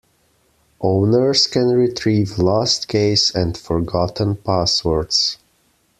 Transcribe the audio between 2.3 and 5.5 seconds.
lost keys and forgotten passwords.